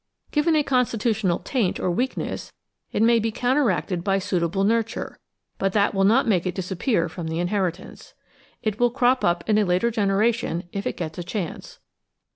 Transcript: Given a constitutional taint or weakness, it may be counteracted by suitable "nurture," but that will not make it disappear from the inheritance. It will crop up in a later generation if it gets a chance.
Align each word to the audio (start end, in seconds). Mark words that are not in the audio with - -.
Given 0.31 0.55
a 0.55 0.63
constitutional 0.63 1.37
taint 1.37 1.79
or 1.79 1.91
weakness, 1.91 2.51
it 2.91 3.03
may 3.03 3.19
be 3.19 3.31
counteracted 3.31 4.03
by 4.03 4.17
suitable 4.17 4.63
"nurture," 4.63 5.19
but 5.59 5.73
that 5.73 5.93
will 5.93 6.05
not 6.05 6.27
make 6.27 6.47
it 6.47 6.55
disappear 6.55 7.07
from 7.07 7.27
the 7.27 7.37
inheritance. 7.37 8.15
It 8.63 8.79
will 8.79 8.89
crop 8.89 9.23
up 9.23 9.47
in 9.47 9.59
a 9.59 9.63
later 9.63 9.91
generation 9.91 10.67
if 10.71 10.87
it 10.87 10.97
gets 10.97 11.19
a 11.19 11.23
chance. 11.23 11.77